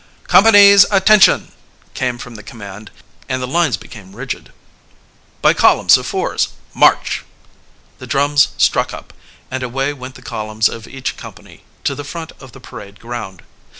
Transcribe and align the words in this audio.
"Companies, 0.25 0.83
attention!" 0.89 1.51
came 1.93 2.17
the 2.17 2.41
command, 2.41 2.89
and 3.29 3.39
the 3.39 3.45
lines 3.47 3.77
became 3.77 4.15
rigid. 4.15 4.51
"By 5.43 5.53
column 5.53 5.89
of 5.95 6.07
fours 6.07 6.53
march!" 6.73 7.23
The 7.99 8.07
drums 8.07 8.47
struck 8.57 8.95
up, 8.95 9.13
and 9.51 9.61
away 9.61 9.93
went 9.93 10.15
the 10.15 10.23
columns 10.23 10.67
of 10.69 10.87
each 10.87 11.17
company, 11.17 11.65
to 11.83 11.93
the 11.93 12.03
front 12.03 12.31
of 12.39 12.51
the 12.51 12.59
parade 12.59 12.99
ground. 12.99 13.43